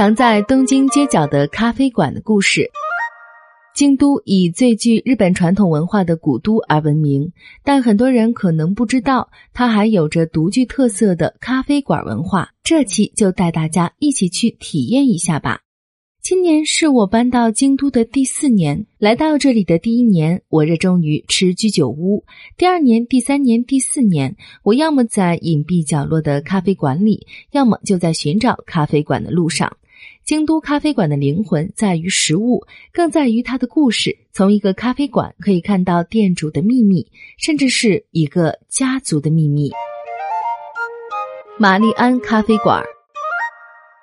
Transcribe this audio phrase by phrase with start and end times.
[0.00, 2.70] 藏在东京街角的咖啡馆的故事。
[3.74, 7.30] 京都以最具日本传统文化的古都而闻名，
[7.62, 12.48] 但很多人可能不知道，它还有着独具特色的咖啡馆文化。
[12.64, 15.60] 这期就带大家一起去体验一下吧。
[16.22, 22.24] 今年是我搬到京都的第四年，来到这里的第一年，我热衷于吃居酒屋；
[22.56, 29.76] 第二年、第三年、第四年，我要么在隐蔽角落的咖啡馆里，要么就在寻找咖啡馆的路上。
[30.30, 34.16] 京都咖啡馆的灵魂在于食物，更在于它的故事。
[34.30, 39.72] 从一个咖啡馆可以看到店主的秘密，甚至是一个家族的秘密。
[41.58, 42.80] 玛丽安咖啡馆。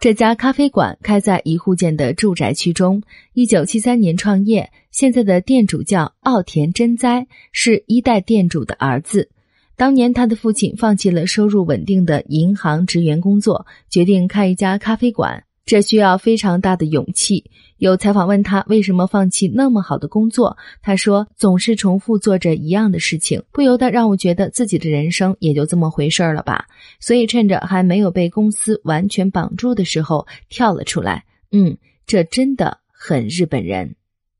[0.00, 3.00] 这家咖啡馆开在一户建的住宅区中，
[3.32, 4.72] 一九七三年创业。
[4.90, 9.30] 现在的店主叫奥田真哉，是一代店主的儿子。
[9.76, 15.44] 当年他的父亲放弃了收入稳定的银行职员工作，决定开一家咖啡馆。
[15.68, 17.44] 这需要非常大的勇气。
[17.76, 26.64] 有采访问他为什么放弃那么好的工作，他说：“总是重复做着一样的事情，不由得让我觉得自己的人生也就这么回事儿了吧。”
[26.98, 31.24] 所以趁着还没有被公司完全绑住的时候跳了出来。
[31.52, 33.94] 嗯，这真的很日本人。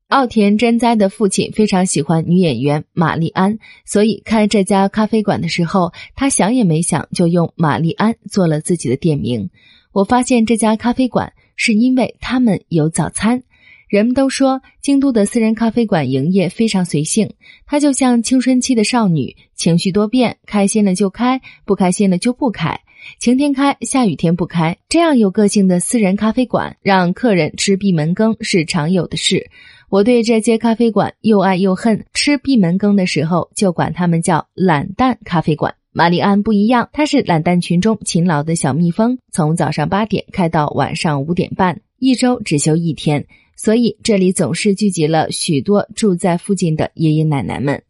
[0.07, 9.51] 奥田真哉的父亲非常喜欢女演员玛丽安，所以开这家咖啡馆的时候，他想也没想就用玛丽安做了自己的店名。
[9.91, 13.43] 我发现这家咖啡馆是因为他们有早餐。
[13.87, 17.33] 人们都说京都的私人咖啡馆营业非常随性，
[17.65, 22.79] 它就像青春期的少女，情绪多变，开心了就开，不开心了就不开，
[23.19, 24.77] 晴天开，下雨天不开。
[24.89, 29.49] 这样有个性的私人咖啡馆，让客人吃闭门羹是常有的事。
[29.89, 35.73] 我对这些咖啡馆又爱又恨，吃闭门羹的时候就管他们叫懒蛋咖啡馆。
[35.99, 47.83] 玛丽安不一样，她是懒蛋群中勤劳的小蜜蜂，从早上八点开到晚上五点半，一周只休一天，所以这里总是聚集了许多住在附近的爷爷奶奶们。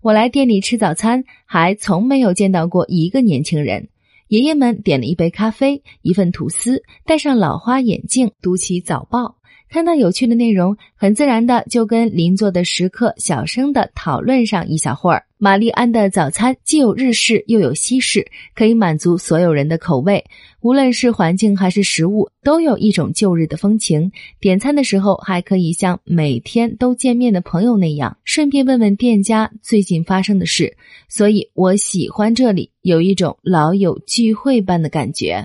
[0.00, 3.86] 我来店里吃早餐，还从没有见到过一个年轻人。
[4.26, 9.36] 爷爷们点了一杯咖啡，一份吐司，戴上老花眼镜，读起早报。
[9.68, 15.26] 看到有趣的内容，很自然的就跟邻座的食客小声的讨论上一小会儿。
[15.42, 20.24] 玛丽安的早餐既有日式又有西式，可以满足所有人的口味。
[20.60, 24.12] 无论是环境还是食物，都有一种旧日的风情。
[24.38, 30.76] 点餐的时候还可以像每天都见面的朋友那样，顺便问问店家最近发生的事。
[31.08, 35.44] 所以我喜欢这里，有一种老友聚会般的感觉。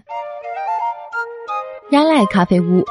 [1.90, 2.86] 鸭赖咖啡屋。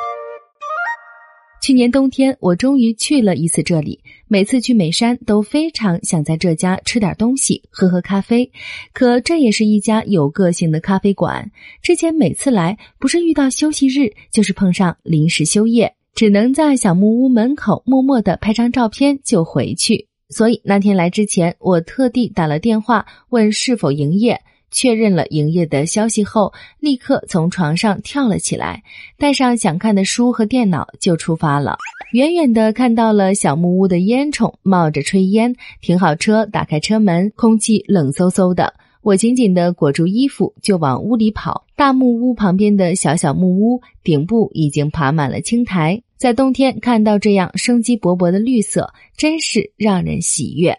[1.67, 3.99] 去年冬天，我终于去了一次这里。
[4.29, 8.53] 每次去美山，都非常想在这家吃点东西，喝喝咖啡。
[8.93, 11.51] 可这也是一家有个性的咖啡馆。
[11.83, 20.07] 之前每次来，不是遇到休息日，就是碰上临时休业，只能在小木屋门口默默的拍张照片就回去。
[20.29, 24.41] 所以那天来之前，我特地打了电话问是否营业。
[24.71, 28.83] 确认了营业的消息后，立刻从床上跳了起来，
[29.19, 31.77] 带上想看的书和电脑就出发了。
[32.13, 38.75] 远远的看到了小木屋的烟囱冒着炊烟，停好车，打开车门，空气冷飕飕的。
[39.03, 41.65] 我紧紧的裹住衣服就往屋里跑。
[41.77, 50.77] 大木屋旁边的小小木屋顶部已经爬满了青苔，在冬天看到这样生机勃勃的绿色，真是让人喜悦。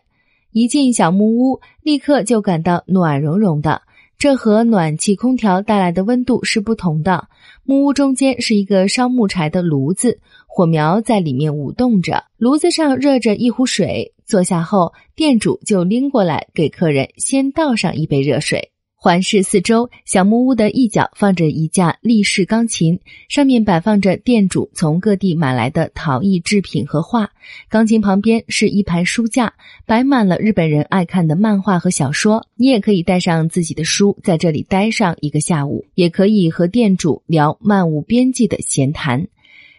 [0.57, 3.84] 一进小木屋，立刻就感到暖融融的。
[4.18, 7.28] 这和暖气空调带来的温度是不同的。
[7.63, 14.16] 木屋中间是一个烧木柴的炉子，火苗在里面舞动着，炉子上热着一壶水。
[14.25, 18.72] 坐下后，店主就拎过来给客人先倒上一杯热水。
[19.07, 27.31] 环视四周，小木屋的一角放着一架立式钢琴，上面摆放着店主从各地买来的陶艺制品和画。
[27.69, 29.53] 钢琴旁边是一排书架，
[29.85, 32.47] 摆满了日本人爱看的漫画和小说。
[32.57, 39.29] 你也可以带上自己的书，在这里待上一个下午，也可以和店主聊漫无边际的闲谈。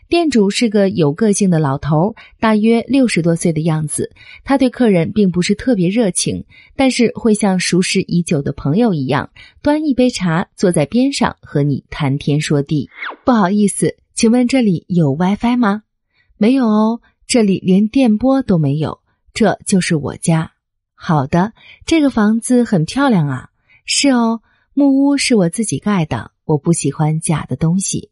[0.08, 4.10] 店主是个有个性的老头，大约六十多岁的样子。
[4.42, 6.46] 他对客人并不是特别热情，
[6.76, 12.88] 但是会像熟识已久的朋友一样，端一杯茶，坐在边上和你谈天说地。
[13.26, 15.82] 不好意思，请问这里有 WiFi 吗？
[16.38, 19.00] 没有哦，这里连电波都没有。
[19.34, 20.52] 这就是我家。
[20.94, 21.52] 好的，
[21.84, 23.50] 这个房子很漂亮啊。
[23.84, 24.40] 是哦，
[24.72, 28.10] 木屋是我自己盖的，我不喜欢假的东西。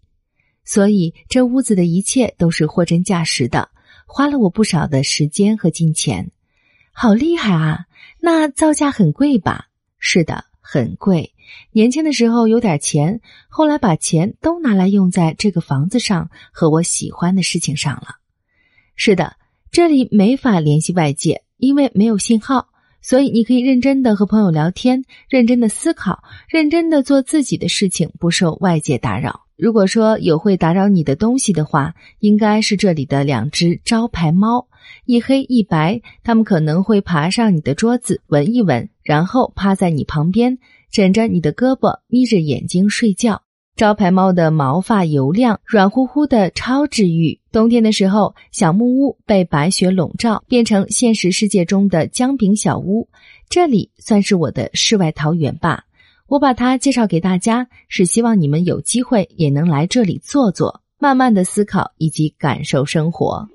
[0.67, 3.71] 所以这屋子的一切都是货真价实的，
[4.05, 6.31] 花了我不少的时间和金钱，
[6.93, 7.87] 好厉害啊！
[8.21, 9.69] 那造价很贵吧？
[9.99, 11.33] 是的，很贵。
[11.71, 18.17] 年轻的时候有点钱，后来把钱都拿来用在这个房子上和我喜欢的事情上了。
[18.97, 19.37] 是的，
[19.71, 22.69] 这里没法联系外界，因为没有信号。
[23.01, 29.45] 所以你可以认真的和朋友聊天，认真的思考，认真的做自己的事情，不受外界打扰。
[29.56, 34.69] 如果说有会打扰你的东西的话，应该是这里的两只招牌猫，
[35.06, 40.58] 一黑一白，它们可能会爬上你的桌子闻一闻，然后趴在你旁边，
[40.91, 43.43] 枕着你的胳膊，眯着眼睛睡觉。
[43.76, 47.41] 招牌猫的毛发油亮，软乎乎的，超治愈。
[47.53, 53.08] 冬天的时候，小木屋被白雪笼罩，变成现实世界中的姜饼小屋。
[53.50, 55.85] 这里算是我的世外桃源吧。
[56.28, 63.49] 我把它介绍给大家，是希望你们有机会也能来这里坐坐，慢慢的思考以及感受生活。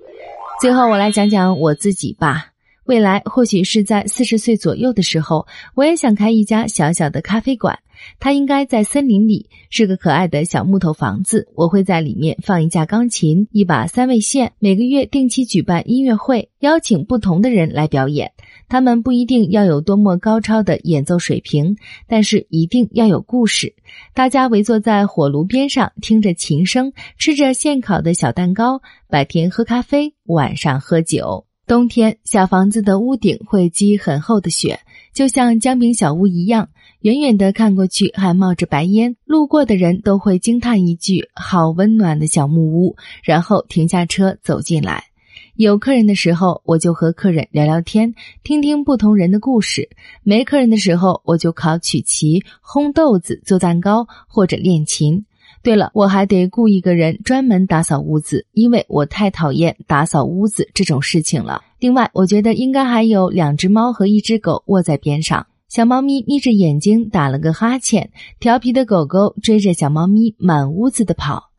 [0.62, 2.48] 最后，我来讲讲我自己吧。
[2.86, 7.80] 未来或许是在四十岁左右的时候，我也想开一家小小的咖啡馆。
[8.20, 11.48] 它应该在森林里，是个可爱的小木头房子。
[11.54, 14.54] 我会在里面放一架钢琴，一把三味线。
[14.58, 18.32] 每个月定期举办音乐会，邀请不同的人来表演。
[18.72, 21.76] 他们不一定要有多么高超的演奏水平，
[22.08, 23.76] 但是一定要有故事。
[24.14, 28.82] 大家围坐在火炉边上，听着琴声，吃着现烤的小蛋糕。
[29.10, 31.46] 白天喝咖啡，晚上喝酒。
[31.68, 34.80] 冬天，小房子的屋顶会积很厚的雪，
[35.14, 36.70] 就像姜饼小屋一样。
[37.02, 45.11] 远远的看过去，还冒着白烟，路过的人都会惊叹一句：“好温暖的小木屋。”然后停下车走进来。
[45.56, 48.14] 有客人的时候，我就和客人聊聊天，
[48.44, 49.84] 听听不同人的故事；
[50.24, 55.26] 没客人的时候，我就烤曲奇、烘豆子、做蛋糕或者练琴。
[55.64, 61.62] 对了，我还得雇一个人专门打扫屋子，因为我太讨厌打扫屋子这种事情了。
[61.80, 65.46] 另外，我觉得应该还有两只猫和一只狗卧在边上。
[65.70, 68.10] 小猫咪眯着眼睛打了个哈欠，
[68.40, 71.52] 调皮的狗狗追着小猫咪满屋子的跑，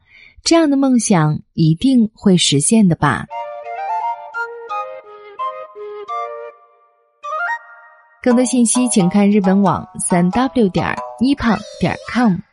[0.43, 3.27] 这样的梦想一定会实现的吧？
[8.23, 12.52] 更多信息请看日本网三 w 点一胖点 com。